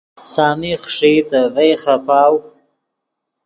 سامی 0.33 0.71
خݰئیتے 0.83 1.41
ڤئے 1.55 1.73
خیپاؤ 1.83 2.35